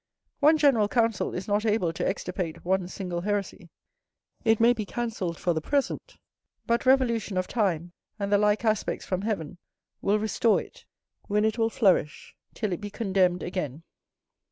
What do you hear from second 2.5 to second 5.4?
one single heresy: it may be cancelled